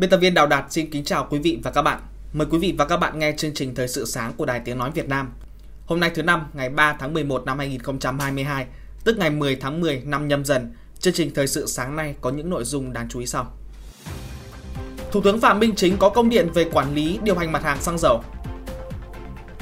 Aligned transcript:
Biên 0.00 0.10
tập 0.10 0.16
viên 0.16 0.34
Đào 0.34 0.46
Đạt 0.46 0.64
xin 0.72 0.90
kính 0.90 1.04
chào 1.04 1.26
quý 1.30 1.38
vị 1.38 1.58
và 1.62 1.70
các 1.70 1.82
bạn. 1.82 2.00
Mời 2.32 2.46
quý 2.50 2.58
vị 2.58 2.74
và 2.78 2.84
các 2.84 2.96
bạn 2.96 3.18
nghe 3.18 3.32
chương 3.36 3.54
trình 3.54 3.74
Thời 3.74 3.88
sự 3.88 4.04
sáng 4.04 4.32
của 4.36 4.46
Đài 4.46 4.60
Tiếng 4.60 4.78
Nói 4.78 4.90
Việt 4.90 5.08
Nam. 5.08 5.32
Hôm 5.86 6.00
nay 6.00 6.10
thứ 6.14 6.22
năm, 6.22 6.46
ngày 6.52 6.68
3 6.68 6.96
tháng 6.98 7.14
11 7.14 7.44
năm 7.46 7.58
2022, 7.58 8.66
tức 9.04 9.18
ngày 9.18 9.30
10 9.30 9.56
tháng 9.56 9.80
10 9.80 10.02
năm 10.04 10.28
nhâm 10.28 10.44
dần, 10.44 10.72
chương 10.98 11.14
trình 11.14 11.30
Thời 11.34 11.46
sự 11.46 11.66
sáng 11.66 11.96
nay 11.96 12.14
có 12.20 12.30
những 12.30 12.50
nội 12.50 12.64
dung 12.64 12.92
đáng 12.92 13.08
chú 13.08 13.20
ý 13.20 13.26
sau. 13.26 13.52
Thủ 15.12 15.20
tướng 15.20 15.40
Phạm 15.40 15.58
Minh 15.58 15.74
Chính 15.76 15.96
có 15.96 16.08
công 16.08 16.28
điện 16.28 16.48
về 16.54 16.64
quản 16.72 16.94
lý 16.94 17.18
điều 17.22 17.34
hành 17.34 17.52
mặt 17.52 17.62
hàng 17.62 17.82
xăng 17.82 17.98
dầu. 17.98 18.22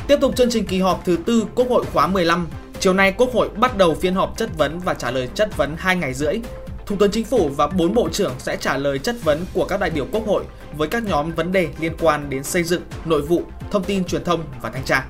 Tiếp 0.08 0.17
tục 0.20 0.36
chương 0.36 0.50
trình 0.50 0.67
kỳ 0.67 0.80
họp 0.80 1.05
thứ 1.05 1.17
tư 1.27 1.47
Quốc 1.55 1.67
hội 1.70 1.84
khóa 1.92 2.06
15, 2.06 2.48
chiều 2.80 2.95
nay 2.95 3.14
Quốc 3.17 3.33
hội 3.33 3.48
bắt 3.48 3.78
đầu 3.78 3.95
phiên 3.95 4.14
họp 4.14 4.36
chất 4.36 4.58
vấn 4.58 4.80
và 4.80 4.95
trả 4.95 5.11
lời 5.11 5.28
chất 5.34 5.56
vấn 5.56 5.75
2 5.78 5.97
ngày 5.97 6.14
rưỡi 6.14 6.34
Thủ 6.89 6.97
tướng 7.00 7.11
Chính 7.11 7.25
phủ 7.25 7.50
và 7.56 7.67
bốn 7.67 7.94
bộ 7.94 8.08
trưởng 8.12 8.34
sẽ 8.39 8.56
trả 8.56 8.77
lời 8.77 8.98
chất 8.98 9.17
vấn 9.25 9.44
của 9.55 9.64
các 9.64 9.81
đại 9.81 9.91
biểu 9.91 10.06
Quốc 10.12 10.27
hội 10.27 10.44
với 10.77 10.89
các 10.89 11.03
nhóm 11.03 11.33
vấn 11.33 11.53
đề 11.53 11.69
liên 11.80 11.92
quan 12.00 12.30
đến 12.30 12.45
xây 12.45 12.62
dựng, 12.62 12.83
nội 13.05 13.22
vụ, 13.22 13.42
thông 13.70 13.84
tin 13.84 14.05
truyền 14.05 14.25
thông 14.25 14.45
và 14.62 14.70
thanh 14.70 14.84
tra. 14.84 15.06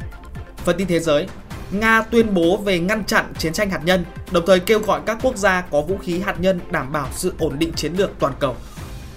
Phần 0.56 0.76
tin 0.78 0.86
thế 0.86 1.00
giới, 1.00 1.26
Nga 1.70 2.02
tuyên 2.02 2.34
bố 2.34 2.56
về 2.56 2.78
ngăn 2.78 3.04
chặn 3.04 3.32
chiến 3.38 3.52
tranh 3.52 3.70
hạt 3.70 3.80
nhân, 3.84 4.04
đồng 4.30 4.46
thời 4.46 4.60
kêu 4.60 4.78
gọi 4.78 5.00
các 5.06 5.18
quốc 5.22 5.36
gia 5.36 5.60
có 5.60 5.80
vũ 5.80 5.98
khí 5.98 6.20
hạt 6.20 6.40
nhân 6.40 6.60
đảm 6.70 6.92
bảo 6.92 7.08
sự 7.12 7.32
ổn 7.38 7.58
định 7.58 7.72
chiến 7.72 7.92
lược 7.96 8.10
toàn 8.18 8.32
cầu. 8.38 8.56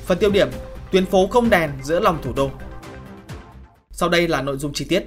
Phần 0.05 0.17
tiêu 0.17 0.29
điểm, 0.29 0.49
tuyến 0.91 1.05
phố 1.05 1.27
không 1.27 1.49
đèn 1.49 1.71
giữa 1.83 1.99
lòng 1.99 2.21
thủ 2.23 2.33
đô. 2.35 2.51
Sau 3.91 4.09
đây 4.09 4.27
là 4.27 4.41
nội 4.41 4.57
dung 4.57 4.73
chi 4.73 4.85
tiết. 4.89 5.03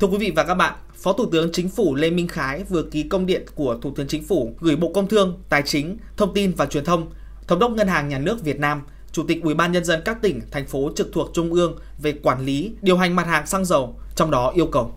Thưa 0.00 0.06
quý 0.06 0.18
vị 0.18 0.32
và 0.36 0.44
các 0.44 0.54
bạn, 0.54 0.74
Phó 1.02 1.12
Thủ 1.12 1.26
tướng 1.32 1.52
Chính 1.52 1.68
phủ 1.68 1.94
Lê 1.94 2.10
Minh 2.10 2.28
Khái 2.28 2.64
vừa 2.64 2.82
ký 2.82 3.02
công 3.02 3.26
điện 3.26 3.44
của 3.54 3.78
Thủ 3.82 3.92
tướng 3.96 4.06
Chính 4.08 4.24
phủ 4.24 4.54
gửi 4.60 4.76
Bộ 4.76 4.90
Công 4.94 5.08
Thương, 5.08 5.42
Tài 5.48 5.62
chính, 5.62 5.98
Thông 6.16 6.34
tin 6.34 6.52
và 6.56 6.66
Truyền 6.66 6.84
thông, 6.84 7.10
Thống 7.48 7.58
đốc 7.58 7.72
Ngân 7.72 7.88
hàng 7.88 8.08
Nhà 8.08 8.18
nước 8.18 8.44
Việt 8.44 8.60
Nam, 8.60 8.82
Chủ 9.12 9.24
tịch 9.28 9.42
Ủy 9.42 9.54
ban 9.54 9.72
nhân 9.72 9.84
dân 9.84 10.02
các 10.04 10.22
tỉnh, 10.22 10.40
thành 10.50 10.66
phố 10.66 10.90
trực 10.96 11.12
thuộc 11.12 11.30
Trung 11.34 11.52
ương 11.52 11.78
về 12.02 12.12
quản 12.12 12.44
lý, 12.44 12.74
điều 12.82 12.96
hành 12.96 13.16
mặt 13.16 13.26
hàng 13.26 13.46
xăng 13.46 13.64
dầu, 13.64 13.96
trong 14.16 14.30
đó 14.30 14.52
yêu 14.54 14.66
cầu. 14.66 14.94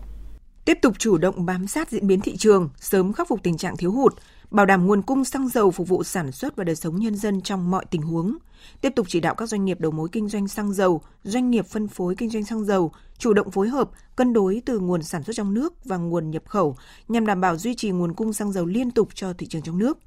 Tiếp 0.64 0.78
tục 0.82 0.94
chủ 0.98 1.18
động 1.18 1.46
bám 1.46 1.66
sát 1.66 1.90
diễn 1.90 2.06
biến 2.06 2.20
thị 2.20 2.36
trường, 2.36 2.68
sớm 2.80 3.12
khắc 3.12 3.28
phục 3.28 3.40
tình 3.42 3.56
trạng 3.56 3.76
thiếu 3.76 3.92
hụt, 3.92 4.14
bảo 4.50 4.66
đảm 4.66 4.86
nguồn 4.86 5.02
cung 5.02 5.24
xăng 5.24 5.48
dầu 5.48 5.70
phục 5.70 5.88
vụ 5.88 6.04
sản 6.04 6.32
xuất 6.32 6.56
và 6.56 6.64
đời 6.64 6.76
sống 6.76 6.96
nhân 6.96 7.16
dân 7.16 7.40
trong 7.40 7.70
mọi 7.70 7.84
tình 7.90 8.02
huống. 8.02 8.36
Tiếp 8.80 8.92
tục 8.96 9.06
chỉ 9.08 9.20
đạo 9.20 9.34
các 9.34 9.46
doanh 9.46 9.64
nghiệp 9.64 9.80
đầu 9.80 9.92
mối 9.92 10.08
kinh 10.12 10.28
doanh 10.28 10.48
xăng 10.48 10.72
dầu, 10.72 11.00
doanh 11.22 11.50
nghiệp 11.50 11.66
phân 11.66 11.88
phối 11.88 12.14
kinh 12.14 12.30
doanh 12.30 12.44
xăng 12.44 12.64
dầu 12.64 12.92
chủ 13.18 13.32
động 13.32 13.50
phối 13.50 13.68
hợp, 13.68 13.90
cân 14.16 14.32
đối 14.32 14.62
từ 14.66 14.78
nguồn 14.78 15.02
sản 15.02 15.22
xuất 15.22 15.36
trong 15.36 15.54
nước 15.54 15.84
và 15.84 15.96
nguồn 15.96 16.30
nhập 16.30 16.42
khẩu 16.46 16.76
nhằm 17.08 17.26
đảm 17.26 17.40
bảo 17.40 17.56
duy 17.56 17.74
trì 17.74 17.90
nguồn 17.90 18.14
cung 18.14 18.32
xăng 18.32 18.52
dầu 18.52 18.66
liên 18.66 18.90
tục 18.90 19.08
cho 19.14 19.32
thị 19.32 19.46
trường 19.46 19.62
trong 19.62 19.78
nước 19.78 19.98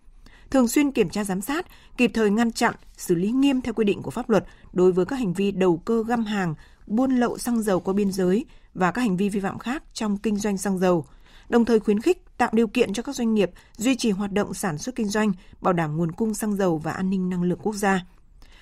thường 0.51 0.67
xuyên 0.67 0.91
kiểm 0.91 1.09
tra 1.09 1.23
giám 1.23 1.41
sát, 1.41 1.65
kịp 1.97 2.11
thời 2.13 2.29
ngăn 2.29 2.51
chặn, 2.51 2.75
xử 2.97 3.15
lý 3.15 3.31
nghiêm 3.31 3.61
theo 3.61 3.73
quy 3.73 3.85
định 3.85 4.01
của 4.01 4.11
pháp 4.11 4.29
luật 4.29 4.45
đối 4.73 4.91
với 4.91 5.05
các 5.05 5.15
hành 5.19 5.33
vi 5.33 5.51
đầu 5.51 5.77
cơ 5.77 6.03
găm 6.07 6.25
hàng, 6.25 6.55
buôn 6.87 7.11
lậu 7.15 7.37
xăng 7.37 7.61
dầu 7.61 7.79
qua 7.79 7.93
biên 7.93 8.11
giới 8.11 8.45
và 8.73 8.91
các 8.91 9.01
hành 9.01 9.17
vi 9.17 9.29
vi 9.29 9.39
phạm 9.39 9.59
khác 9.59 9.83
trong 9.93 10.17
kinh 10.17 10.37
doanh 10.37 10.57
xăng 10.57 10.79
dầu, 10.79 11.05
đồng 11.49 11.65
thời 11.65 11.79
khuyến 11.79 12.01
khích 12.01 12.37
tạo 12.37 12.49
điều 12.53 12.67
kiện 12.67 12.93
cho 12.93 13.03
các 13.03 13.15
doanh 13.15 13.33
nghiệp 13.33 13.51
duy 13.77 13.95
trì 13.95 14.11
hoạt 14.11 14.31
động 14.31 14.53
sản 14.53 14.77
xuất 14.77 14.95
kinh 14.95 15.07
doanh, 15.07 15.31
bảo 15.61 15.73
đảm 15.73 15.97
nguồn 15.97 16.11
cung 16.11 16.33
xăng 16.33 16.55
dầu 16.55 16.77
và 16.77 16.91
an 16.91 17.09
ninh 17.09 17.29
năng 17.29 17.43
lượng 17.43 17.59
quốc 17.61 17.75
gia. 17.75 18.05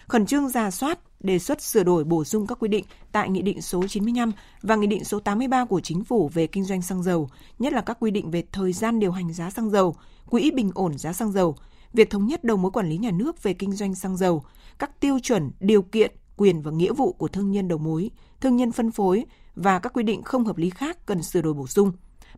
Khẩn 0.07 0.25
trương 0.25 0.49
ra 0.49 0.71
soát, 0.71 0.99
đề 1.19 1.39
xuất 1.39 1.61
sửa 1.61 1.83
đổi 1.83 2.03
bổ 2.03 2.23
sung 2.23 2.47
các 2.47 2.59
quy 2.59 2.67
định 2.67 2.85
tại 3.11 3.29
Nghị 3.29 3.41
định 3.41 3.61
số 3.61 3.87
95 3.87 4.31
và 4.61 4.75
Nghị 4.75 4.87
định 4.87 5.03
số 5.03 5.19
83 5.19 5.65
của 5.65 5.79
Chính 5.79 6.03
phủ 6.03 6.29
về 6.33 6.47
kinh 6.47 6.63
doanh 6.63 6.81
xăng 6.81 7.03
dầu, 7.03 7.29
nhất 7.59 7.73
là 7.73 7.81
các 7.81 7.97
quy 7.99 8.11
định 8.11 8.31
về 8.31 8.43
thời 8.51 8.73
gian 8.73 8.99
điều 8.99 9.11
hành 9.11 9.33
giá 9.33 9.49
xăng 9.49 9.69
dầu, 9.69 9.95
quỹ 10.29 10.51
bình 10.51 10.71
ổn 10.75 10.97
giá 10.97 11.13
xăng 11.13 11.31
dầu, 11.31 11.55
việc 11.93 12.09
thống 12.09 12.27
nhất 12.27 12.43
đầu 12.43 12.57
mối 12.57 12.71
quản 12.71 12.89
lý 12.89 12.97
nhà 12.97 13.11
nước 13.11 13.43
về 13.43 13.53
kinh 13.53 13.71
doanh 13.71 13.95
xăng 13.95 14.17
dầu, 14.17 14.43
các 14.79 14.99
tiêu 14.99 15.19
chuẩn, 15.19 15.51
điều 15.59 15.81
kiện, 15.81 16.11
quyền 16.37 16.61
và 16.61 16.71
nghĩa 16.71 16.93
vụ 16.93 17.13
của 17.13 17.27
thương 17.27 17.51
nhân 17.51 17.67
đầu 17.67 17.77
mối, 17.77 18.11
thương 18.41 18.55
nhân 18.55 18.71
phân 18.71 18.91
phối 18.91 19.25
và 19.55 19.79
các 19.79 19.93
quy 19.93 20.03
định 20.03 20.23
không 20.23 20.45
hợp 20.45 20.57
lý 20.57 20.69
khác 20.69 21.05
cần 21.05 21.23
sửa 21.23 21.41
đổi 21.41 21.53
bổ 21.53 21.67
sung, 21.67 21.91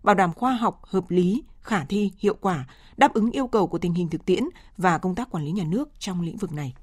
bảo 0.03 0.15
đảm 0.15 0.33
khoa 0.33 0.53
học, 0.53 0.81
hợp 0.83 1.03
lý, 1.09 1.43
khả 1.61 1.85
thi, 1.85 2.11
hiệu 2.19 2.35
quả, 2.41 2.67
đáp 2.97 3.13
ứng 3.13 3.31
yêu 3.31 3.47
cầu 3.47 3.67
của 3.67 3.77
tình 3.77 3.93
hình 3.93 4.09
thực 4.09 4.25
tiễn 4.25 4.43
và 4.77 4.97
công 4.97 5.15
tác 5.15 5.31
quản 5.31 5.45
lý 5.45 5.51
nhà 5.51 5.63
nước 5.67 5.89
trong 5.99 6.21
lĩnh 6.21 6.37
vực 6.37 6.51
này. 6.51 6.73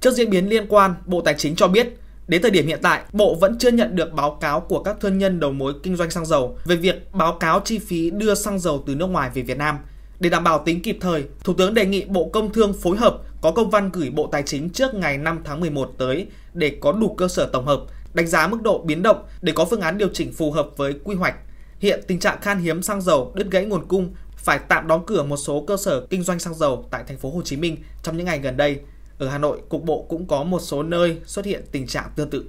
Trước 0.00 0.14
diễn 0.14 0.30
biến 0.30 0.48
liên 0.48 0.66
quan, 0.68 0.94
Bộ 1.06 1.20
Tài 1.20 1.34
chính 1.38 1.56
cho 1.56 1.68
biết, 1.68 1.98
đến 2.28 2.42
thời 2.42 2.50
điểm 2.50 2.66
hiện 2.66 2.78
tại, 2.82 3.02
Bộ 3.12 3.36
vẫn 3.40 3.58
chưa 3.58 3.70
nhận 3.70 3.96
được 3.96 4.12
báo 4.12 4.38
cáo 4.40 4.60
của 4.60 4.82
các 4.82 4.96
thương 5.00 5.18
nhân 5.18 5.40
đầu 5.40 5.52
mối 5.52 5.74
kinh 5.82 5.96
doanh 5.96 6.10
xăng 6.10 6.26
dầu 6.26 6.58
về 6.64 6.76
việc 6.76 7.14
báo 7.14 7.32
cáo 7.32 7.60
chi 7.64 7.78
phí 7.78 8.10
đưa 8.10 8.34
xăng 8.34 8.58
dầu 8.58 8.82
từ 8.86 8.94
nước 8.94 9.06
ngoài 9.06 9.30
về 9.34 9.42
Việt 9.42 9.58
Nam. 9.58 9.78
Để 10.20 10.30
đảm 10.30 10.44
bảo 10.44 10.62
tính 10.64 10.82
kịp 10.82 10.98
thời, 11.00 11.24
Thủ 11.44 11.54
tướng 11.54 11.74
đề 11.74 11.86
nghị 11.86 12.04
Bộ 12.04 12.30
Công 12.32 12.52
Thương 12.52 12.72
phối 12.72 12.96
hợp 12.96 13.18
có 13.40 13.50
công 13.50 13.70
văn 13.70 13.90
gửi 13.92 14.10
Bộ 14.10 14.28
Tài 14.32 14.42
chính 14.42 14.70
trước 14.70 14.94
ngày 14.94 15.18
5 15.18 15.40
tháng 15.44 15.60
11 15.60 15.90
tới 15.98 16.26
để 16.54 16.78
có 16.80 16.92
đủ 16.92 17.14
cơ 17.14 17.28
sở 17.28 17.50
tổng 17.52 17.66
hợp, 17.66 17.80
đánh 18.14 18.26
giá 18.26 18.46
mức 18.46 18.62
độ 18.62 18.78
biến 18.78 19.02
động 19.02 19.24
để 19.42 19.52
có 19.56 19.64
phương 19.64 19.80
án 19.80 19.98
điều 19.98 20.08
chỉnh 20.12 20.32
phù 20.32 20.50
hợp 20.50 20.68
với 20.76 20.94
quy 21.04 21.14
hoạch. 21.14 21.34
Hiện 21.78 22.00
tình 22.06 22.18
trạng 22.18 22.40
khan 22.40 22.58
hiếm 22.58 22.82
xăng 22.82 23.00
dầu, 23.00 23.32
đứt 23.34 23.50
gãy 23.50 23.64
nguồn 23.64 23.86
cung 23.88 24.14
phải 24.36 24.58
tạm 24.68 24.88
đóng 24.88 25.06
cửa 25.06 25.22
một 25.22 25.36
số 25.36 25.64
cơ 25.66 25.76
sở 25.76 26.06
kinh 26.10 26.22
doanh 26.22 26.38
xăng 26.38 26.54
dầu 26.54 26.88
tại 26.90 27.04
thành 27.08 27.18
phố 27.18 27.30
Hồ 27.30 27.42
Chí 27.42 27.56
Minh 27.56 27.76
trong 28.02 28.16
những 28.16 28.26
ngày 28.26 28.38
gần 28.38 28.56
đây 28.56 28.80
ở 29.18 29.28
Hà 29.28 29.38
Nội, 29.38 29.60
cục 29.68 29.84
bộ 29.84 30.06
cũng 30.08 30.26
có 30.26 30.42
một 30.42 30.60
số 30.60 30.82
nơi 30.82 31.16
xuất 31.24 31.44
hiện 31.44 31.64
tình 31.72 31.86
trạng 31.86 32.10
tương 32.16 32.30
tự. 32.30 32.44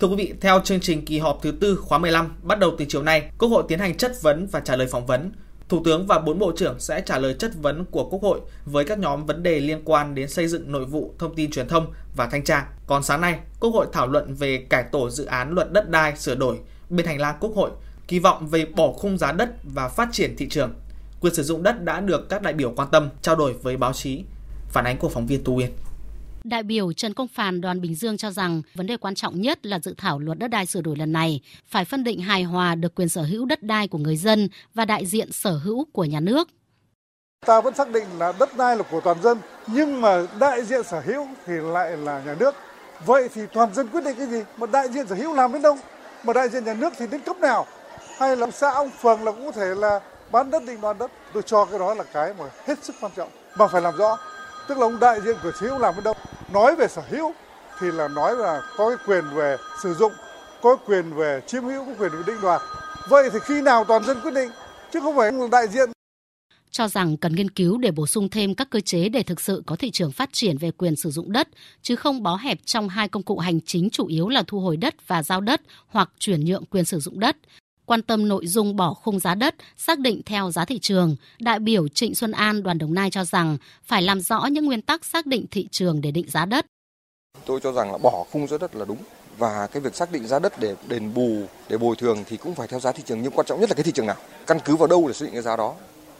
Thưa 0.00 0.08
quý 0.08 0.16
vị, 0.16 0.34
theo 0.40 0.60
chương 0.64 0.80
trình 0.80 1.04
kỳ 1.04 1.18
họp 1.18 1.38
thứ 1.42 1.52
tư 1.60 1.76
khóa 1.76 1.98
15 1.98 2.36
bắt 2.42 2.58
đầu 2.58 2.74
từ 2.78 2.84
chiều 2.88 3.02
nay, 3.02 3.30
Quốc 3.38 3.48
hội 3.48 3.64
tiến 3.68 3.78
hành 3.78 3.96
chất 3.96 4.22
vấn 4.22 4.46
và 4.46 4.60
trả 4.60 4.76
lời 4.76 4.86
phỏng 4.86 5.06
vấn. 5.06 5.32
Thủ 5.68 5.82
tướng 5.84 6.06
và 6.06 6.18
bốn 6.18 6.38
bộ 6.38 6.52
trưởng 6.56 6.80
sẽ 6.80 7.00
trả 7.00 7.18
lời 7.18 7.34
chất 7.38 7.52
vấn 7.62 7.84
của 7.84 8.08
Quốc 8.08 8.22
hội 8.22 8.40
với 8.64 8.84
các 8.84 8.98
nhóm 8.98 9.26
vấn 9.26 9.42
đề 9.42 9.60
liên 9.60 9.82
quan 9.84 10.14
đến 10.14 10.28
xây 10.28 10.48
dựng 10.48 10.72
nội 10.72 10.84
vụ, 10.84 11.14
thông 11.18 11.34
tin 11.34 11.50
truyền 11.50 11.68
thông 11.68 11.86
và 12.16 12.26
thanh 12.26 12.44
tra. 12.44 12.66
Còn 12.86 13.02
sáng 13.02 13.20
nay, 13.20 13.38
Quốc 13.60 13.70
hội 13.70 13.86
thảo 13.92 14.06
luận 14.06 14.34
về 14.34 14.66
cải 14.70 14.84
tổ 14.92 15.10
dự 15.10 15.24
án 15.24 15.52
luật 15.52 15.72
đất 15.72 15.90
đai 15.90 16.16
sửa 16.16 16.34
đổi 16.34 16.58
bên 16.90 17.06
hành 17.06 17.20
lang 17.20 17.36
Quốc 17.40 17.52
hội, 17.54 17.70
kỳ 18.08 18.18
vọng 18.18 18.46
về 18.46 18.64
bỏ 18.64 18.92
khung 18.92 19.18
giá 19.18 19.32
đất 19.32 19.48
và 19.62 19.88
phát 19.88 20.08
triển 20.12 20.36
thị 20.36 20.48
trường. 20.48 20.74
Quyền 21.20 21.34
sử 21.34 21.42
dụng 21.42 21.62
đất 21.62 21.84
đã 21.84 22.00
được 22.00 22.28
các 22.28 22.42
đại 22.42 22.52
biểu 22.52 22.72
quan 22.76 22.88
tâm 22.92 23.08
trao 23.22 23.36
đổi 23.36 23.52
với 23.52 23.76
báo 23.76 23.92
chí. 23.92 24.24
Phản 24.72 24.84
ánh 24.84 24.96
của 24.98 25.08
phóng 25.08 25.26
viên 25.26 25.44
Tu 25.44 25.56
Uyên. 25.56 25.70
Đại 26.44 26.62
biểu 26.62 26.92
Trần 26.92 27.14
Công 27.14 27.28
Phàn 27.28 27.60
đoàn 27.60 27.80
Bình 27.80 27.94
Dương 27.94 28.16
cho 28.16 28.30
rằng 28.30 28.62
vấn 28.74 28.86
đề 28.86 28.96
quan 28.96 29.14
trọng 29.14 29.40
nhất 29.40 29.66
là 29.66 29.78
dự 29.78 29.94
thảo 29.98 30.18
luật 30.18 30.38
đất 30.38 30.48
đai 30.48 30.66
sửa 30.66 30.80
đổi 30.80 30.96
lần 30.96 31.12
này 31.12 31.40
phải 31.66 31.84
phân 31.84 32.04
định 32.04 32.20
hài 32.20 32.42
hòa 32.42 32.74
được 32.74 32.94
quyền 32.94 33.08
sở 33.08 33.22
hữu 33.22 33.46
đất 33.46 33.62
đai 33.62 33.88
của 33.88 33.98
người 33.98 34.16
dân 34.16 34.48
và 34.74 34.84
đại 34.84 35.06
diện 35.06 35.32
sở 35.32 35.58
hữu 35.58 35.84
của 35.92 36.04
nhà 36.04 36.20
nước. 36.20 36.48
Ta 37.46 37.60
vẫn 37.60 37.74
xác 37.74 37.92
định 37.92 38.04
là 38.18 38.32
đất 38.38 38.56
đai 38.56 38.76
là 38.76 38.82
của 38.82 39.00
toàn 39.00 39.22
dân, 39.22 39.38
nhưng 39.66 40.00
mà 40.00 40.26
đại 40.40 40.64
diện 40.64 40.84
sở 40.84 41.00
hữu 41.00 41.26
thì 41.46 41.52
lại 41.52 41.96
là 41.96 42.22
nhà 42.26 42.34
nước. 42.40 42.54
Vậy 43.06 43.28
thì 43.34 43.42
toàn 43.52 43.74
dân 43.74 43.88
quyết 43.88 44.04
định 44.04 44.16
cái 44.18 44.26
gì? 44.26 44.42
Mà 44.58 44.66
đại 44.66 44.88
diện 44.88 45.06
sở 45.06 45.14
hữu 45.14 45.34
làm 45.34 45.52
đến 45.52 45.62
đâu? 45.62 45.78
Mà 46.24 46.32
đại 46.32 46.48
diện 46.48 46.64
nhà 46.64 46.74
nước 46.74 46.92
thì 46.98 47.06
đến 47.10 47.20
cấp 47.20 47.36
nào? 47.40 47.66
Hay 48.18 48.36
là 48.36 48.50
xã 48.50 48.70
ông 48.70 48.90
phường 48.90 49.24
là 49.24 49.32
cũng 49.32 49.46
có 49.46 49.52
thể 49.52 49.74
là 49.74 50.00
bán 50.32 50.50
đất 50.50 50.62
định 50.66 50.80
đoạt 50.80 50.98
đất. 50.98 51.10
Tôi 51.32 51.42
cho 51.42 51.64
cái 51.64 51.78
đó 51.78 51.94
là 51.94 52.04
cái 52.04 52.34
mà 52.38 52.44
hết 52.66 52.84
sức 52.84 52.96
quan 53.00 53.12
trọng. 53.16 53.28
Mà 53.58 53.66
phải 53.66 53.82
làm 53.82 53.96
rõ. 53.96 54.18
Tức 54.68 54.78
là 54.78 54.86
ông 54.86 55.00
đại 55.00 55.20
diện 55.20 55.36
của 55.42 55.52
sở 55.60 55.66
hữu 55.66 55.78
làm 55.78 55.94
ở 55.94 56.00
đâu? 56.00 56.14
Nói 56.52 56.76
về 56.76 56.88
sở 56.88 57.02
hữu 57.08 57.32
thì 57.80 57.86
là 57.90 58.08
nói 58.08 58.36
là 58.36 58.62
có 58.76 58.88
cái 58.88 59.06
quyền 59.06 59.24
về 59.34 59.56
sử 59.82 59.94
dụng 59.94 60.12
có 60.62 60.76
quyền 60.86 61.14
về 61.14 61.40
chiếm 61.46 61.64
hữu 61.64 61.84
có 61.84 61.92
quyền 61.98 62.12
về 62.12 62.18
định 62.26 62.40
đoạt. 62.42 62.60
Vậy 63.08 63.30
thì 63.32 63.38
khi 63.42 63.62
nào 63.62 63.84
toàn 63.84 64.04
dân 64.04 64.20
quyết 64.20 64.34
định? 64.34 64.50
Chứ 64.92 65.00
không 65.00 65.16
phải 65.16 65.32
là 65.32 65.46
đại 65.52 65.68
diện. 65.68 65.90
Cho 66.70 66.88
rằng 66.88 67.16
cần 67.16 67.34
nghiên 67.34 67.50
cứu 67.50 67.78
để 67.78 67.90
bổ 67.90 68.06
sung 68.06 68.28
thêm 68.28 68.54
các 68.54 68.70
cơ 68.70 68.80
chế 68.80 69.08
để 69.08 69.22
thực 69.22 69.40
sự 69.40 69.62
có 69.66 69.76
thị 69.76 69.90
trường 69.90 70.12
phát 70.12 70.28
triển 70.32 70.58
về 70.58 70.70
quyền 70.70 70.96
sử 70.96 71.10
dụng 71.10 71.32
đất, 71.32 71.48
chứ 71.82 71.96
không 71.96 72.22
bó 72.22 72.36
hẹp 72.36 72.58
trong 72.64 72.88
hai 72.88 73.08
công 73.08 73.22
cụ 73.22 73.38
hành 73.38 73.60
chính 73.60 73.90
chủ 73.90 74.06
yếu 74.06 74.28
là 74.28 74.42
thu 74.46 74.60
hồi 74.60 74.76
đất 74.76 74.94
và 75.06 75.22
giao 75.22 75.40
đất 75.40 75.60
hoặc 75.86 76.10
chuyển 76.18 76.44
nhượng 76.44 76.64
quyền 76.64 76.84
sử 76.84 77.00
dụng 77.00 77.20
đất 77.20 77.36
quan 77.88 78.02
tâm 78.02 78.28
nội 78.28 78.46
dung 78.46 78.76
bỏ 78.76 78.94
khung 78.94 79.20
giá 79.20 79.34
đất 79.34 79.54
xác 79.76 79.98
định 79.98 80.22
theo 80.26 80.50
giá 80.50 80.64
thị 80.64 80.78
trường, 80.78 81.16
đại 81.38 81.58
biểu 81.58 81.88
Trịnh 81.88 82.14
Xuân 82.14 82.32
An 82.32 82.62
đoàn 82.62 82.78
Đồng 82.78 82.94
Nai 82.94 83.10
cho 83.10 83.24
rằng 83.24 83.56
phải 83.84 84.02
làm 84.02 84.20
rõ 84.20 84.46
những 84.46 84.66
nguyên 84.66 84.82
tắc 84.82 85.04
xác 85.04 85.26
định 85.26 85.46
thị 85.50 85.68
trường 85.70 86.00
để 86.00 86.10
định 86.10 86.30
giá 86.30 86.44
đất. 86.44 86.66
Tôi 87.46 87.60
cho 87.62 87.72
rằng 87.72 87.92
là 87.92 87.98
bỏ 87.98 88.24
khung 88.30 88.46
giá 88.46 88.58
đất 88.58 88.76
là 88.76 88.84
đúng 88.84 88.98
và 89.38 89.66
cái 89.66 89.80
việc 89.80 89.94
xác 89.94 90.12
định 90.12 90.26
giá 90.26 90.38
đất 90.38 90.60
để 90.60 90.74
đền 90.88 91.14
bù, 91.14 91.42
để 91.68 91.78
bồi 91.78 91.96
thường 91.96 92.24
thì 92.26 92.36
cũng 92.36 92.54
phải 92.54 92.68
theo 92.68 92.80
giá 92.80 92.92
thị 92.92 93.02
trường 93.06 93.22
nhưng 93.22 93.32
quan 93.32 93.46
trọng 93.46 93.60
nhất 93.60 93.70
là 93.70 93.74
cái 93.74 93.84
thị 93.84 93.92
trường 93.92 94.06
nào. 94.06 94.16
Căn 94.46 94.58
cứ 94.64 94.76
vào 94.76 94.86
đâu 94.86 95.08
để 95.08 95.14
xác 95.14 95.24
định 95.24 95.34
cái 95.34 95.42
giá 95.42 95.56
đó? 95.56 95.74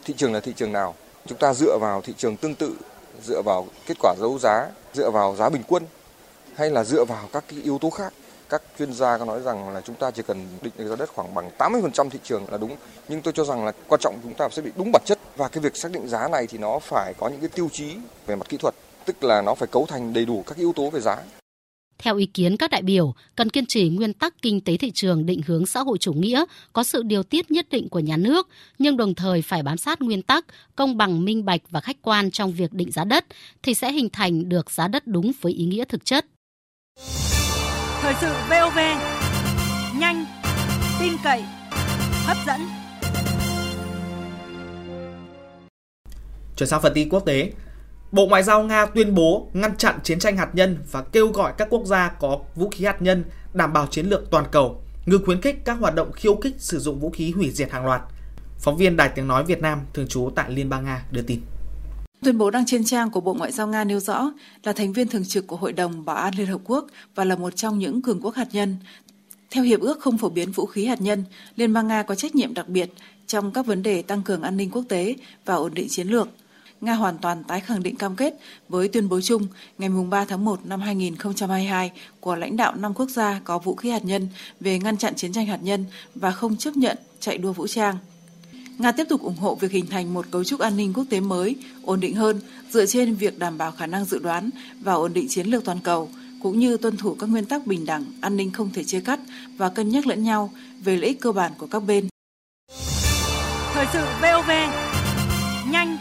Thị 0.04 0.14
trường 0.16 0.32
là 0.32 0.40
thị 0.40 0.52
trường 0.56 0.72
nào? 0.72 0.94
Chúng 1.26 1.38
ta 1.38 1.54
dựa 1.54 1.78
vào 1.80 2.00
thị 2.00 2.14
trường 2.16 2.36
tương 2.36 2.54
tự, 2.54 2.76
dựa 3.22 3.42
vào 3.42 3.66
kết 3.86 3.96
quả 4.00 4.14
đấu 4.20 4.38
giá, 4.38 4.66
dựa 4.94 5.10
vào 5.10 5.36
giá 5.36 5.48
bình 5.48 5.62
quân 5.68 5.82
hay 6.54 6.70
là 6.70 6.84
dựa 6.84 7.04
vào 7.04 7.28
các 7.32 7.44
cái 7.48 7.60
yếu 7.62 7.78
tố 7.78 7.90
khác 7.90 8.12
các 8.48 8.62
chuyên 8.78 8.92
gia 8.92 9.18
có 9.18 9.24
nói 9.24 9.42
rằng 9.42 9.68
là 9.68 9.80
chúng 9.80 9.96
ta 9.96 10.10
chỉ 10.10 10.22
cần 10.26 10.46
định 10.62 10.72
giá 10.78 10.96
đất 10.96 11.10
khoảng 11.14 11.34
bằng 11.34 11.50
80% 11.58 12.10
thị 12.10 12.18
trường 12.24 12.44
là 12.50 12.58
đúng. 12.58 12.76
Nhưng 13.08 13.22
tôi 13.22 13.32
cho 13.36 13.44
rằng 13.44 13.64
là 13.64 13.72
quan 13.88 14.00
trọng 14.00 14.20
chúng 14.22 14.34
ta 14.34 14.48
sẽ 14.48 14.62
bị 14.62 14.70
đúng 14.76 14.92
bản 14.92 15.02
chất 15.06 15.18
và 15.36 15.48
cái 15.48 15.62
việc 15.62 15.76
xác 15.76 15.92
định 15.92 16.08
giá 16.08 16.28
này 16.28 16.46
thì 16.46 16.58
nó 16.58 16.78
phải 16.78 17.14
có 17.18 17.28
những 17.28 17.40
cái 17.40 17.48
tiêu 17.48 17.68
chí 17.72 17.96
về 18.26 18.36
mặt 18.36 18.48
kỹ 18.48 18.56
thuật, 18.56 18.74
tức 19.04 19.24
là 19.24 19.42
nó 19.42 19.54
phải 19.54 19.68
cấu 19.68 19.86
thành 19.86 20.12
đầy 20.12 20.24
đủ 20.24 20.42
các 20.46 20.56
yếu 20.56 20.72
tố 20.72 20.90
về 20.90 21.00
giá. 21.00 21.16
Theo 21.98 22.16
ý 22.16 22.26
kiến 22.26 22.56
các 22.56 22.70
đại 22.70 22.82
biểu, 22.82 23.14
cần 23.36 23.50
kiên 23.50 23.66
trì 23.66 23.88
nguyên 23.88 24.12
tắc 24.12 24.34
kinh 24.42 24.60
tế 24.60 24.76
thị 24.76 24.90
trường 24.90 25.26
định 25.26 25.40
hướng 25.46 25.66
xã 25.66 25.80
hội 25.80 25.98
chủ 25.98 26.12
nghĩa, 26.12 26.44
có 26.72 26.84
sự 26.84 27.02
điều 27.02 27.22
tiết 27.22 27.50
nhất 27.50 27.66
định 27.70 27.88
của 27.88 27.98
nhà 27.98 28.16
nước, 28.16 28.48
nhưng 28.78 28.96
đồng 28.96 29.14
thời 29.14 29.42
phải 29.42 29.62
bám 29.62 29.78
sát 29.78 30.00
nguyên 30.02 30.22
tắc 30.22 30.44
công 30.76 30.96
bằng, 30.96 31.24
minh 31.24 31.44
bạch 31.44 31.60
và 31.70 31.80
khách 31.80 32.02
quan 32.02 32.30
trong 32.30 32.52
việc 32.52 32.72
định 32.72 32.92
giá 32.92 33.04
đất, 33.04 33.24
thì 33.62 33.74
sẽ 33.74 33.92
hình 33.92 34.08
thành 34.10 34.48
được 34.48 34.70
giá 34.70 34.88
đất 34.88 35.06
đúng 35.06 35.32
với 35.40 35.52
ý 35.52 35.64
nghĩa 35.64 35.84
thực 35.84 36.04
chất. 36.04 36.26
Thời 38.00 38.14
sự 38.20 38.32
VOV, 38.50 38.78
nhanh, 39.98 40.24
tin 41.00 41.12
cậy, 41.24 41.44
hấp 42.24 42.36
dẫn. 42.46 42.60
Chuyển 46.56 46.68
sang 46.68 46.82
phần 46.82 46.92
tin 46.94 47.08
quốc 47.08 47.20
tế, 47.26 47.52
Bộ 48.12 48.26
Ngoại 48.26 48.42
giao 48.42 48.62
Nga 48.62 48.86
tuyên 48.86 49.14
bố 49.14 49.48
ngăn 49.52 49.76
chặn 49.76 49.98
chiến 50.02 50.18
tranh 50.18 50.36
hạt 50.36 50.48
nhân 50.52 50.78
và 50.90 51.02
kêu 51.02 51.28
gọi 51.28 51.52
các 51.58 51.68
quốc 51.70 51.84
gia 51.84 52.08
có 52.08 52.38
vũ 52.54 52.70
khí 52.70 52.84
hạt 52.84 53.02
nhân 53.02 53.24
đảm 53.54 53.72
bảo 53.72 53.86
chiến 53.86 54.06
lược 54.06 54.30
toàn 54.30 54.44
cầu, 54.50 54.82
ngừng 55.06 55.24
khuyến 55.24 55.40
khích 55.40 55.64
các 55.64 55.78
hoạt 55.80 55.94
động 55.94 56.12
khiêu 56.12 56.36
khích 56.36 56.54
sử 56.58 56.78
dụng 56.78 57.00
vũ 57.00 57.10
khí 57.10 57.30
hủy 57.30 57.50
diệt 57.50 57.70
hàng 57.70 57.86
loạt. 57.86 58.02
Phóng 58.58 58.76
viên 58.76 58.96
Đài 58.96 59.08
Tiếng 59.08 59.28
Nói 59.28 59.44
Việt 59.44 59.60
Nam 59.60 59.80
thường 59.94 60.08
trú 60.08 60.30
tại 60.34 60.50
Liên 60.50 60.68
bang 60.68 60.84
Nga 60.84 61.04
đưa 61.10 61.22
tin. 61.22 61.40
Tuyên 62.22 62.38
bố 62.38 62.50
đăng 62.50 62.66
trên 62.66 62.84
trang 62.84 63.10
của 63.10 63.20
Bộ 63.20 63.34
Ngoại 63.34 63.52
giao 63.52 63.66
Nga 63.66 63.84
nêu 63.84 64.00
rõ 64.00 64.32
là 64.64 64.72
thành 64.72 64.92
viên 64.92 65.08
thường 65.08 65.24
trực 65.24 65.46
của 65.46 65.56
Hội 65.56 65.72
đồng 65.72 66.04
Bảo 66.04 66.16
an 66.16 66.34
Liên 66.36 66.46
Hợp 66.46 66.60
Quốc 66.64 66.86
và 67.14 67.24
là 67.24 67.36
một 67.36 67.56
trong 67.56 67.78
những 67.78 68.02
cường 68.02 68.20
quốc 68.20 68.34
hạt 68.34 68.48
nhân. 68.52 68.76
Theo 69.50 69.64
Hiệp 69.64 69.80
ước 69.80 70.00
không 70.00 70.18
phổ 70.18 70.28
biến 70.28 70.52
vũ 70.52 70.66
khí 70.66 70.84
hạt 70.86 71.00
nhân, 71.00 71.24
Liên 71.56 71.72
bang 71.72 71.88
Nga 71.88 72.02
có 72.02 72.14
trách 72.14 72.34
nhiệm 72.34 72.54
đặc 72.54 72.68
biệt 72.68 72.92
trong 73.26 73.52
các 73.52 73.66
vấn 73.66 73.82
đề 73.82 74.02
tăng 74.02 74.22
cường 74.22 74.42
an 74.42 74.56
ninh 74.56 74.70
quốc 74.70 74.84
tế 74.88 75.14
và 75.44 75.54
ổn 75.54 75.74
định 75.74 75.88
chiến 75.88 76.08
lược. 76.08 76.28
Nga 76.80 76.94
hoàn 76.94 77.18
toàn 77.18 77.44
tái 77.44 77.60
khẳng 77.60 77.82
định 77.82 77.96
cam 77.96 78.16
kết 78.16 78.34
với 78.68 78.88
tuyên 78.88 79.08
bố 79.08 79.20
chung 79.20 79.46
ngày 79.78 79.90
3 80.10 80.24
tháng 80.24 80.44
1 80.44 80.66
năm 80.66 80.80
2022 80.80 81.92
của 82.20 82.36
lãnh 82.36 82.56
đạo 82.56 82.74
năm 82.74 82.94
quốc 82.94 83.10
gia 83.10 83.40
có 83.44 83.58
vũ 83.58 83.74
khí 83.74 83.90
hạt 83.90 84.04
nhân 84.04 84.28
về 84.60 84.78
ngăn 84.78 84.96
chặn 84.96 85.14
chiến 85.14 85.32
tranh 85.32 85.46
hạt 85.46 85.62
nhân 85.62 85.84
và 86.14 86.30
không 86.30 86.56
chấp 86.56 86.76
nhận 86.76 86.98
chạy 87.20 87.38
đua 87.38 87.52
vũ 87.52 87.66
trang. 87.66 87.96
Nga 88.78 88.92
tiếp 88.92 89.04
tục 89.08 89.22
ủng 89.22 89.36
hộ 89.36 89.54
việc 89.54 89.70
hình 89.70 89.86
thành 89.86 90.14
một 90.14 90.26
cấu 90.30 90.44
trúc 90.44 90.60
an 90.60 90.76
ninh 90.76 90.92
quốc 90.92 91.04
tế 91.10 91.20
mới, 91.20 91.56
ổn 91.84 92.00
định 92.00 92.14
hơn, 92.14 92.40
dựa 92.70 92.86
trên 92.86 93.14
việc 93.14 93.38
đảm 93.38 93.58
bảo 93.58 93.72
khả 93.72 93.86
năng 93.86 94.04
dự 94.04 94.18
đoán 94.18 94.50
và 94.80 94.92
ổn 94.92 95.12
định 95.12 95.28
chiến 95.28 95.46
lược 95.46 95.64
toàn 95.64 95.78
cầu, 95.84 96.10
cũng 96.42 96.58
như 96.58 96.76
tuân 96.76 96.96
thủ 96.96 97.16
các 97.20 97.28
nguyên 97.28 97.44
tắc 97.44 97.66
bình 97.66 97.86
đẳng, 97.86 98.04
an 98.20 98.36
ninh 98.36 98.50
không 98.50 98.70
thể 98.74 98.84
chia 98.84 99.00
cắt 99.00 99.20
và 99.56 99.68
cân 99.68 99.88
nhắc 99.88 100.06
lẫn 100.06 100.22
nhau 100.24 100.52
về 100.84 100.96
lợi 100.96 101.08
ích 101.08 101.20
cơ 101.20 101.32
bản 101.32 101.52
của 101.58 101.66
các 101.66 101.80
bên. 101.80 102.08
Thời 103.72 103.86
sự 103.92 104.04
VOV, 104.22 104.50
nhanh, 105.72 105.98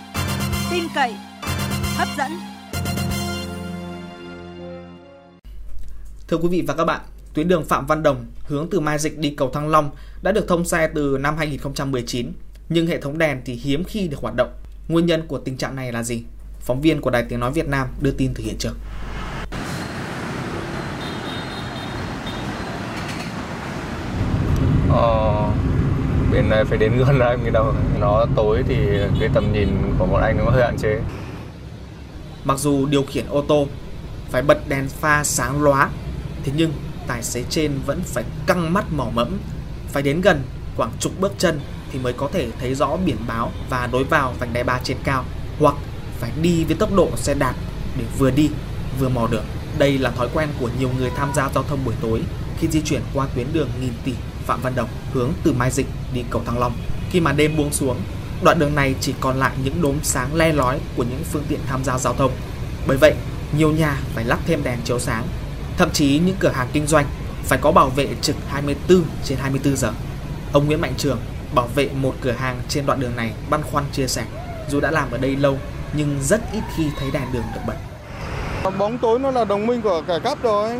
tin 0.71 0.83
cậy, 0.95 1.13
hấp 1.95 2.07
dẫn. 2.17 2.31
Thưa 6.27 6.37
quý 6.37 6.47
vị 6.47 6.63
và 6.67 6.73
các 6.73 6.85
bạn, 6.85 7.01
tuyến 7.33 7.47
đường 7.47 7.65
Phạm 7.65 7.85
Văn 7.85 8.03
Đồng 8.03 8.25
hướng 8.47 8.67
từ 8.71 8.79
Mai 8.79 8.99
Dịch 8.99 9.17
đi 9.17 9.29
cầu 9.29 9.49
Thăng 9.49 9.67
Long 9.67 9.89
đã 10.21 10.31
được 10.31 10.47
thông 10.47 10.65
xe 10.65 10.89
từ 10.95 11.17
năm 11.19 11.37
2019 11.37 12.31
nhưng 12.69 12.87
hệ 12.87 13.01
thống 13.01 13.17
đèn 13.17 13.41
thì 13.45 13.53
hiếm 13.53 13.83
khi 13.83 14.07
được 14.07 14.19
hoạt 14.21 14.35
động. 14.35 14.53
Nguyên 14.87 15.05
nhân 15.05 15.27
của 15.27 15.37
tình 15.37 15.57
trạng 15.57 15.75
này 15.75 15.91
là 15.91 16.03
gì? 16.03 16.23
Phóng 16.59 16.81
viên 16.81 17.01
của 17.01 17.09
Đài 17.09 17.23
Tiếng 17.23 17.39
Nói 17.39 17.51
Việt 17.51 17.67
Nam 17.67 17.87
đưa 18.01 18.11
tin 18.11 18.33
từ 18.33 18.43
hiện 18.43 18.55
trường. 18.59 18.75
Ờ, 24.91 25.49
bên 26.31 26.49
này 26.49 26.65
phải 26.65 26.77
đến 26.77 26.91
gần 26.97 27.19
anh 27.19 27.41
mới 27.41 27.51
đâu. 27.51 27.73
Nó 27.99 28.25
tối 28.35 28.63
thì 28.67 28.75
cái 29.19 29.29
tầm 29.33 29.53
nhìn 29.53 29.69
của 29.99 30.05
bọn 30.05 30.21
anh 30.21 30.37
nó 30.37 30.51
hơi 30.51 30.63
hạn 30.63 30.77
chế. 30.77 30.99
Mặc 32.43 32.59
dù 32.59 32.85
điều 32.85 33.03
khiển 33.03 33.25
ô 33.29 33.41
tô 33.47 33.67
phải 34.29 34.41
bật 34.41 34.69
đèn 34.69 34.87
pha 34.87 35.23
sáng 35.23 35.61
lóa, 35.61 35.89
thế 36.43 36.51
nhưng 36.55 36.71
tài 37.07 37.23
xế 37.23 37.43
trên 37.49 37.71
vẫn 37.85 38.01
phải 38.05 38.23
căng 38.47 38.73
mắt 38.73 38.85
mỏ 38.91 39.07
mẫm, 39.13 39.37
phải 39.87 40.03
đến 40.03 40.21
gần 40.21 40.41
khoảng 40.75 40.91
chục 40.99 41.11
bước 41.19 41.33
chân 41.37 41.59
thì 41.91 41.99
mới 41.99 42.13
có 42.13 42.29
thể 42.33 42.47
thấy 42.59 42.75
rõ 42.75 42.97
biển 43.05 43.17
báo 43.27 43.51
và 43.69 43.89
đối 43.91 44.03
vào 44.03 44.33
vành 44.39 44.53
đai 44.53 44.63
ba 44.63 44.79
trên 44.83 44.97
cao 45.03 45.25
hoặc 45.59 45.75
phải 46.19 46.31
đi 46.41 46.63
với 46.63 46.75
tốc 46.75 46.89
độ 46.95 47.09
xe 47.15 47.33
đạp 47.33 47.53
để 47.97 48.03
vừa 48.17 48.31
đi 48.31 48.49
vừa 48.99 49.09
mò 49.09 49.27
đường. 49.31 49.45
Đây 49.77 49.97
là 49.97 50.11
thói 50.11 50.29
quen 50.33 50.49
của 50.59 50.69
nhiều 50.79 50.89
người 50.97 51.09
tham 51.15 51.31
gia 51.35 51.49
giao 51.49 51.63
thông 51.63 51.85
buổi 51.85 51.93
tối 52.01 52.21
khi 52.59 52.67
di 52.67 52.81
chuyển 52.81 53.01
qua 53.13 53.27
tuyến 53.35 53.47
đường 53.53 53.69
nghìn 53.81 53.93
tỷ 54.05 54.13
Phạm 54.45 54.61
Văn 54.61 54.75
Đồng 54.75 54.89
hướng 55.13 55.31
từ 55.43 55.53
Mai 55.53 55.71
Dịch 55.71 55.87
đi 56.13 56.23
cầu 56.29 56.41
Thăng 56.45 56.59
Long. 56.59 56.73
Khi 57.11 57.19
mà 57.19 57.31
đêm 57.31 57.57
buông 57.57 57.73
xuống, 57.73 57.97
đoạn 58.43 58.59
đường 58.59 58.75
này 58.75 58.95
chỉ 59.01 59.13
còn 59.19 59.37
lại 59.37 59.51
những 59.63 59.81
đốm 59.81 59.95
sáng 60.03 60.35
le 60.35 60.53
lói 60.53 60.79
của 60.95 61.03
những 61.03 61.23
phương 61.31 61.43
tiện 61.47 61.59
tham 61.67 61.83
gia 61.83 61.97
giao 61.97 62.13
thông. 62.13 62.31
Bởi 62.87 62.97
vậy, 62.97 63.13
nhiều 63.57 63.71
nhà 63.71 64.01
phải 64.13 64.25
lắp 64.25 64.39
thêm 64.45 64.63
đèn 64.63 64.79
chiếu 64.83 64.99
sáng. 64.99 65.27
Thậm 65.77 65.89
chí 65.91 66.19
những 66.25 66.35
cửa 66.39 66.51
hàng 66.51 66.67
kinh 66.73 66.87
doanh 66.87 67.05
phải 67.43 67.59
có 67.61 67.71
bảo 67.71 67.89
vệ 67.89 68.07
trực 68.21 68.35
24 68.49 69.03
trên 69.23 69.37
24 69.37 69.77
giờ. 69.77 69.91
Ông 70.53 70.65
Nguyễn 70.65 70.81
Mạnh 70.81 70.93
Trường, 70.97 71.19
bảo 71.57 71.67
vệ 71.75 71.89
một 72.01 72.15
cửa 72.21 72.31
hàng 72.31 72.59
trên 72.69 72.85
đoạn 72.85 72.99
đường 72.99 73.15
này 73.15 73.33
băn 73.49 73.61
khoăn 73.71 73.83
chia 73.91 74.07
sẻ. 74.07 74.25
Dù 74.69 74.79
đã 74.79 74.91
làm 74.91 75.11
ở 75.11 75.17
đây 75.17 75.35
lâu 75.35 75.57
nhưng 75.93 76.17
rất 76.21 76.41
ít 76.53 76.63
khi 76.75 76.83
thấy 76.99 77.11
đèn 77.11 77.23
đường 77.33 77.43
được 77.55 77.61
bật. 77.67 77.73
Bóng 78.77 78.97
tối 78.97 79.19
nó 79.19 79.31
là 79.31 79.45
đồng 79.45 79.67
minh 79.67 79.81
của 79.81 80.01
kẻ 80.07 80.19
cắp 80.23 80.43
rồi. 80.43 80.79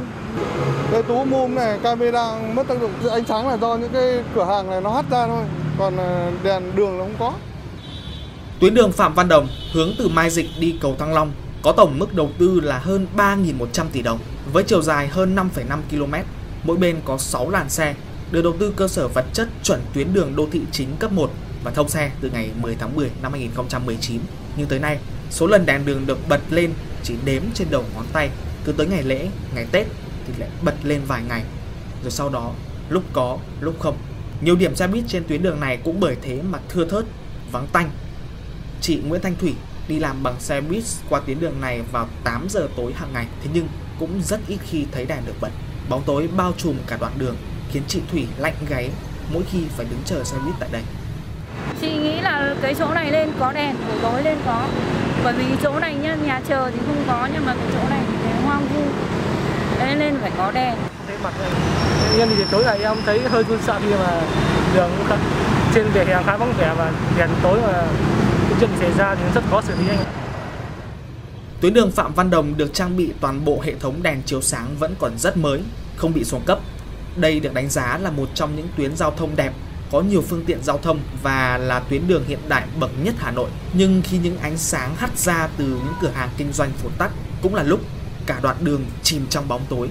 Cái 0.92 1.04
tú 1.04 1.26
mum 1.26 1.56
này, 1.56 1.80
camera 1.84 2.40
mất 2.54 2.68
tác 2.68 2.82
dụng. 2.82 2.92
Ánh 3.12 3.24
sáng 3.28 3.48
là 3.48 3.58
do 3.58 3.76
những 3.76 3.94
cái 3.94 4.24
cửa 4.36 4.44
hàng 4.44 4.70
này 4.70 4.82
nó 4.82 4.94
hắt 4.94 5.06
ra 5.10 5.28
thôi. 5.28 5.44
Còn 5.78 5.98
ờ, 5.98 6.32
đèn 6.44 6.76
đường 6.76 6.98
nó 6.98 7.04
không 7.04 7.16
có. 7.20 7.34
Tuyến 8.60 8.74
đường 8.74 8.92
Phạm 8.92 9.14
Văn 9.14 9.28
Đồng 9.28 9.48
hướng 9.74 9.92
từ 10.00 10.08
Mai 10.08 10.30
Dịch 10.30 10.50
đi 10.60 10.78
cầu 10.82 10.96
Thăng 11.00 11.14
Long 11.14 11.32
có 11.62 11.72
tổng 11.72 12.00
mức 12.00 12.14
đầu 12.14 12.30
tư 12.40 12.60
là 12.60 12.80
hơn 12.80 13.08
3.100 13.18 13.86
tỷ 13.92 14.02
đồng 14.02 14.20
với 14.54 14.64
chiều 14.64 14.82
dài 14.82 15.08
hơn 15.08 15.36
5,5 15.36 15.78
km. 15.90 16.14
Mỗi 16.64 16.78
bên 16.78 16.98
có 17.06 17.18
6 17.18 17.50
làn 17.50 17.70
xe 17.70 17.96
được 18.32 18.42
đầu 18.42 18.56
tư 18.60 18.74
cơ 18.76 18.88
sở 18.88 19.08
vật 19.08 19.26
chất 19.34 19.48
chuẩn 19.64 19.82
tuyến 19.94 20.14
đường 20.14 20.36
đô 20.36 20.48
thị 20.52 20.62
chính 20.72 20.96
cấp 21.00 21.12
1 21.12 21.32
và 21.64 21.72
thông 21.72 21.90
xe 21.90 22.12
từ 22.22 22.30
ngày 22.30 22.52
10 22.62 22.76
tháng 22.76 22.96
10 22.96 23.12
năm 23.22 23.32
2019. 23.32 24.22
Nhưng 24.58 24.68
tới 24.68 24.80
nay, 24.80 25.00
số 25.30 25.48
lần 25.48 25.66
đèn 25.66 25.86
đường 25.86 26.06
được 26.06 26.28
bật 26.30 26.42
lên 26.50 26.74
chỉ 27.04 27.16
đếm 27.26 27.42
trên 27.54 27.68
đầu 27.72 27.84
ngón 27.96 28.06
tay. 28.14 28.30
Cứ 28.66 28.72
tới 28.72 28.88
ngày 28.88 29.04
lễ, 29.04 29.30
ngày 29.56 29.66
Tết 29.72 29.88
thì 30.28 30.34
lại 30.38 30.50
bật 30.62 30.76
lên 30.84 31.02
vài 31.08 31.24
ngày. 31.30 31.44
Rồi 32.04 32.12
sau 32.12 32.30
đó, 32.30 32.54
lúc 32.90 33.04
có, 33.14 33.38
lúc 33.60 33.76
không. 33.80 33.98
Nhiều 34.42 34.56
điểm 34.56 34.76
xe 34.76 34.88
buýt 34.88 35.04
trên 35.08 35.24
tuyến 35.24 35.44
đường 35.44 35.60
này 35.60 35.78
cũng 35.84 36.00
bởi 36.00 36.16
thế 36.22 36.42
mà 36.42 36.60
thưa 36.70 36.86
thớt, 36.86 37.06
vắng 37.52 37.68
tanh. 37.74 37.90
Chị 38.82 39.02
Nguyễn 39.08 39.22
Thanh 39.22 39.36
Thủy 39.36 39.54
đi 39.88 40.00
làm 40.00 40.24
bằng 40.24 40.36
xe 40.40 40.62
buýt 40.62 40.84
qua 41.10 41.20
tuyến 41.20 41.40
đường 41.40 41.62
này 41.62 41.82
vào 41.92 42.08
8 42.24 42.48
giờ 42.50 42.68
tối 42.78 42.94
hàng 42.94 43.14
ngày, 43.14 43.28
thế 43.44 43.50
nhưng 43.54 43.68
cũng 44.00 44.22
rất 44.22 44.40
ít 44.48 44.58
khi 44.70 44.86
thấy 44.92 45.06
đèn 45.06 45.26
được 45.26 45.36
bật. 45.42 45.52
Bóng 45.90 46.04
tối 46.06 46.30
bao 46.38 46.54
trùm 46.58 46.76
cả 46.88 46.98
đoạn 47.02 47.14
đường 47.18 47.36
khiến 47.72 47.84
chị 47.88 48.02
Thủy 48.12 48.28
lạnh 48.38 48.56
gáy 48.70 48.90
mỗi 49.34 49.44
khi 49.52 49.60
phải 49.78 49.86
đứng 49.90 50.00
chờ 50.06 50.24
xe 50.24 50.38
buýt 50.46 50.56
tại 50.60 50.70
đây. 50.72 50.82
Chị 51.82 51.98
nghĩ 51.98 52.22
là 52.22 52.56
cái 52.62 52.76
chỗ 52.80 52.94
này 52.94 53.12
lên 53.12 53.30
có 53.40 53.54
đèn, 53.54 53.76
buổi 53.88 53.98
tối 54.02 54.24
lên 54.24 54.38
có. 54.46 54.68
Bởi 55.24 55.34
vì 55.34 55.46
chỗ 55.64 55.80
này 55.80 55.96
nhá, 55.96 56.16
nhà 56.16 56.42
chờ 56.50 56.72
thì 56.74 56.80
không 56.86 57.04
có 57.08 57.30
nhưng 57.34 57.46
mà 57.46 57.54
cái 57.54 57.68
chỗ 57.74 57.90
này 57.90 58.00
thì 58.08 58.30
hoang 58.46 58.68
vu. 58.68 58.82
Đấy 59.80 59.96
nên 59.96 60.18
phải 60.22 60.32
có 60.38 60.52
đèn. 60.52 60.76
Cái 61.08 61.18
mặt 61.24 61.34
này, 61.40 61.50
nhân 62.18 62.30
thì 62.38 62.44
tối 62.52 62.64
này 62.66 62.80
em 62.84 62.98
thấy 63.06 63.22
hơi 63.30 63.44
run 63.44 63.60
sợ 63.62 63.80
khi 63.80 63.94
mà 63.94 64.22
đường 64.76 64.92
trên 65.74 65.86
vỉa 65.94 66.04
hè 66.04 66.24
khá 66.24 66.38
vắng 66.38 66.54
vẻ 66.58 66.74
và 66.78 66.92
đèn 67.18 67.30
tối 67.44 67.60
mà 67.62 67.72
cái 68.50 68.58
chuyện 68.60 68.70
xảy 68.80 68.92
ra 68.98 69.16
thì 69.16 69.24
rất 69.36 69.44
khó 69.52 69.62
xử 69.62 69.74
lý 69.80 69.90
anh 69.90 69.98
ạ. 69.98 70.12
Tuyến 71.62 71.74
đường 71.74 71.92
Phạm 71.92 72.14
Văn 72.14 72.30
Đồng 72.30 72.58
được 72.58 72.74
trang 72.74 72.98
bị 72.98 73.14
toàn 73.22 73.46
bộ 73.46 73.62
hệ 73.66 73.74
thống 73.80 74.04
đèn 74.04 74.22
chiếu 74.26 74.42
sáng 74.42 74.68
vẫn 74.80 74.96
còn 75.00 75.12
rất 75.18 75.38
mới, 75.38 75.62
không 75.96 76.14
bị 76.14 76.24
xuống 76.24 76.42
cấp. 76.46 76.60
Đây 77.18 77.40
được 77.40 77.54
đánh 77.54 77.70
giá 77.70 77.98
là 77.98 78.12
một 78.12 78.30
trong 78.34 78.56
những 78.56 78.68
tuyến 78.78 78.96
giao 78.96 79.12
thông 79.12 79.36
đẹp, 79.36 79.54
có 79.92 80.02
nhiều 80.02 80.22
phương 80.22 80.46
tiện 80.46 80.64
giao 80.64 80.78
thông 80.78 81.00
và 81.24 81.58
là 81.58 81.80
tuyến 81.80 82.08
đường 82.08 82.24
hiện 82.28 82.40
đại 82.48 82.68
bậc 82.80 82.92
nhất 83.04 83.16
Hà 83.18 83.32
Nội. 83.32 83.50
Nhưng 83.74 84.02
khi 84.04 84.18
những 84.18 84.38
ánh 84.38 84.58
sáng 84.58 84.96
hắt 84.96 85.18
ra 85.18 85.50
từ 85.58 85.66
những 85.66 85.94
cửa 86.02 86.12
hàng 86.14 86.30
kinh 86.38 86.54
doanh 86.54 86.72
phổ 86.72 86.90
tắt, 86.98 87.12
cũng 87.42 87.56
là 87.56 87.64
lúc 87.64 87.80
cả 88.26 88.40
đoạn 88.44 88.56
đường 88.60 88.86
chìm 89.04 89.26
trong 89.30 89.48
bóng 89.48 89.62
tối. 89.70 89.90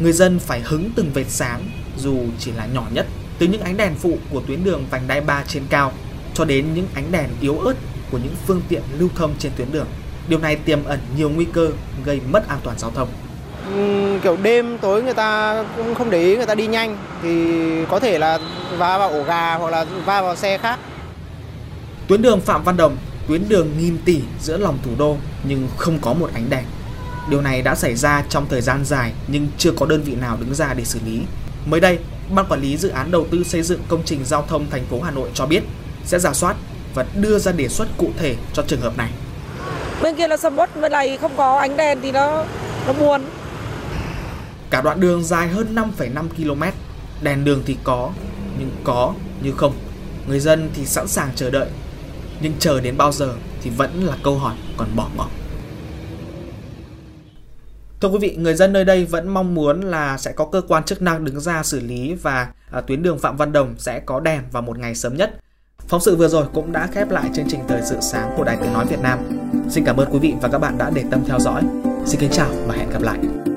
Người 0.00 0.12
dân 0.12 0.38
phải 0.38 0.60
hứng 0.60 0.90
từng 0.96 1.10
vệt 1.14 1.26
sáng 1.28 1.70
dù 1.96 2.18
chỉ 2.38 2.52
là 2.52 2.66
nhỏ 2.66 2.86
nhất 2.92 3.06
Từ 3.38 3.46
những 3.46 3.60
ánh 3.60 3.76
đèn 3.76 3.94
phụ 3.94 4.18
của 4.30 4.42
tuyến 4.46 4.64
đường 4.64 4.84
vành 4.90 5.08
đai 5.08 5.20
3 5.20 5.44
trên 5.48 5.62
cao 5.70 5.92
cho 6.34 6.44
đến 6.44 6.74
những 6.74 6.86
ánh 6.94 7.12
đèn 7.12 7.30
yếu 7.40 7.58
ớt 7.58 7.74
của 8.10 8.18
những 8.18 8.34
phương 8.46 8.62
tiện 8.68 8.82
lưu 8.98 9.08
thông 9.14 9.34
trên 9.38 9.52
tuyến 9.56 9.72
đường. 9.72 9.86
Điều 10.28 10.38
này 10.38 10.56
tiềm 10.56 10.84
ẩn 10.84 11.00
nhiều 11.16 11.30
nguy 11.30 11.44
cơ 11.44 11.70
gây 12.04 12.20
mất 12.30 12.48
an 12.48 12.58
toàn 12.62 12.78
giao 12.78 12.90
thông. 12.90 13.08
Kiểu 14.22 14.36
đêm 14.42 14.78
tối 14.78 15.02
người 15.02 15.14
ta 15.14 15.64
cũng 15.76 15.94
không 15.94 16.10
để 16.10 16.22
ý 16.22 16.36
người 16.36 16.46
ta 16.46 16.54
đi 16.54 16.66
nhanh 16.66 16.98
thì 17.22 17.46
có 17.90 18.00
thể 18.00 18.18
là 18.18 18.38
va 18.78 18.98
vào 18.98 19.10
ổ 19.10 19.22
gà 19.22 19.54
hoặc 19.54 19.70
là 19.70 19.84
va 20.04 20.22
vào 20.22 20.36
xe 20.36 20.58
khác. 20.58 20.78
Tuyến 22.08 22.22
đường 22.22 22.40
Phạm 22.40 22.64
Văn 22.64 22.76
Đồng, 22.76 22.96
tuyến 23.28 23.48
đường 23.48 23.68
nghìn 23.78 23.98
tỷ 24.04 24.20
giữa 24.40 24.56
lòng 24.56 24.78
thủ 24.84 24.90
đô 24.98 25.16
nhưng 25.44 25.68
không 25.76 25.98
có 26.02 26.12
một 26.12 26.30
ánh 26.34 26.50
đèn. 26.50 26.64
Điều 27.30 27.40
này 27.40 27.62
đã 27.62 27.74
xảy 27.74 27.94
ra 27.94 28.22
trong 28.28 28.46
thời 28.48 28.60
gian 28.60 28.84
dài 28.84 29.12
nhưng 29.28 29.48
chưa 29.58 29.72
có 29.72 29.86
đơn 29.86 30.02
vị 30.02 30.14
nào 30.14 30.36
đứng 30.40 30.54
ra 30.54 30.74
để 30.74 30.84
xử 30.84 30.98
lý. 31.06 31.22
Mới 31.66 31.80
đây, 31.80 31.98
Ban 32.34 32.46
quản 32.46 32.60
lý 32.60 32.76
dự 32.76 32.88
án 32.88 33.10
đầu 33.10 33.26
tư 33.30 33.44
xây 33.44 33.62
dựng 33.62 33.80
công 33.88 34.02
trình 34.04 34.24
giao 34.24 34.42
thông 34.48 34.70
thành 34.70 34.84
phố 34.90 35.00
Hà 35.00 35.10
Nội 35.10 35.28
cho 35.34 35.46
biết 35.46 35.62
sẽ 36.04 36.18
giả 36.18 36.32
soát 36.32 36.56
và 36.94 37.04
đưa 37.14 37.38
ra 37.38 37.52
đề 37.52 37.68
xuất 37.68 37.88
cụ 37.98 38.10
thể 38.18 38.36
cho 38.52 38.62
trường 38.66 38.80
hợp 38.80 38.96
này. 38.96 39.10
Bên 40.02 40.14
kia 40.14 40.28
là 40.28 40.36
sầm 40.36 40.56
uất, 40.56 40.80
bên 40.80 40.92
này 40.92 41.16
không 41.16 41.32
có 41.36 41.58
ánh 41.58 41.76
đèn 41.76 41.98
thì 42.02 42.12
nó 42.12 42.44
nó 42.86 42.92
buồn. 42.92 43.22
Cả 44.78 44.82
đoạn 44.82 45.00
đường 45.00 45.24
dài 45.24 45.48
hơn 45.48 45.74
5,5 45.74 46.28
km, 46.28 46.62
đèn 47.22 47.44
đường 47.44 47.62
thì 47.66 47.76
có, 47.84 48.12
nhưng 48.58 48.70
có 48.84 49.14
như 49.42 49.52
không. 49.52 49.72
Người 50.28 50.40
dân 50.40 50.70
thì 50.74 50.86
sẵn 50.86 51.08
sàng 51.08 51.30
chờ 51.34 51.50
đợi, 51.50 51.68
nhưng 52.40 52.52
chờ 52.58 52.80
đến 52.80 52.96
bao 52.96 53.12
giờ 53.12 53.34
thì 53.62 53.70
vẫn 53.70 54.06
là 54.06 54.16
câu 54.22 54.38
hỏi 54.38 54.56
còn 54.76 54.88
bỏ 54.96 55.08
ngỏ. 55.16 55.28
Thưa 58.00 58.08
quý 58.08 58.18
vị, 58.20 58.36
người 58.36 58.54
dân 58.54 58.72
nơi 58.72 58.84
đây 58.84 59.04
vẫn 59.04 59.28
mong 59.28 59.54
muốn 59.54 59.80
là 59.80 60.18
sẽ 60.18 60.32
có 60.32 60.44
cơ 60.44 60.60
quan 60.68 60.84
chức 60.84 61.02
năng 61.02 61.24
đứng 61.24 61.40
ra 61.40 61.62
xử 61.62 61.80
lý 61.80 62.14
và 62.14 62.52
à, 62.70 62.80
tuyến 62.80 63.02
đường 63.02 63.18
Phạm 63.18 63.36
Văn 63.36 63.52
Đồng 63.52 63.74
sẽ 63.78 64.00
có 64.00 64.20
đèn 64.20 64.42
vào 64.52 64.62
một 64.62 64.78
ngày 64.78 64.94
sớm 64.94 65.16
nhất. 65.16 65.40
Phóng 65.88 66.00
sự 66.00 66.16
vừa 66.16 66.28
rồi 66.28 66.44
cũng 66.54 66.72
đã 66.72 66.88
khép 66.92 67.10
lại 67.10 67.30
chương 67.34 67.46
trình 67.48 67.60
Thời 67.68 67.80
sự 67.82 67.96
sáng 68.00 68.34
của 68.36 68.44
Đài 68.44 68.56
Tiếng 68.56 68.72
Nói 68.72 68.86
Việt 68.86 69.00
Nam. 69.02 69.18
Xin 69.70 69.84
cảm 69.84 69.96
ơn 69.96 70.08
quý 70.12 70.18
vị 70.18 70.34
và 70.42 70.48
các 70.48 70.58
bạn 70.58 70.78
đã 70.78 70.90
để 70.94 71.04
tâm 71.10 71.20
theo 71.26 71.38
dõi. 71.40 71.62
Xin 72.06 72.20
kính 72.20 72.30
chào 72.32 72.50
và 72.66 72.74
hẹn 72.74 72.90
gặp 72.90 73.02
lại. 73.02 73.47